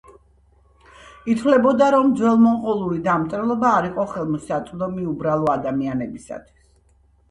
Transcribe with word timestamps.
ითვლებოდა 1.33 1.91
რომ 1.97 2.09
ძველმონღოლური 2.23 2.99
დამწერლობა 3.11 3.77
არ 3.83 3.89
იყო 3.93 4.09
ხელმისაწვდომი 4.17 5.11
უბრალო 5.17 5.57
ადამიანებისათვის. 5.61 6.57